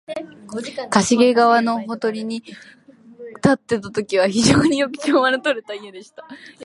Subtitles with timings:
[0.89, 6.27] 加茂川のほとりに建っていたときは、非常によく調和のとれた家でした